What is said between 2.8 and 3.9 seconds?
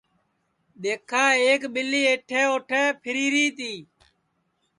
پھیری ری تی